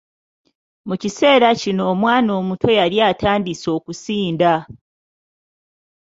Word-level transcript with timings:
Mu 0.87 0.95
kiseera 1.01 1.47
kino 1.61 1.83
omwana 1.93 2.31
omuto 2.39 2.69
yali 2.79 2.97
atandise 3.09 3.67
okusinda. 3.77 4.53